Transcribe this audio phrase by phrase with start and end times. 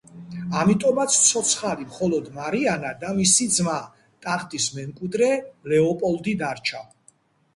[0.59, 3.77] ამიტომაც ცოცხალი მხოლოდ მარიანა და მისი ძმა,
[4.27, 5.29] ტახტის მემკვიდრე
[5.73, 6.83] ლეოპოლდი დარჩა.